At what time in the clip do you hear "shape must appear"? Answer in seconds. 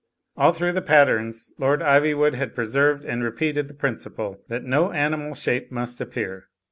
5.35-6.47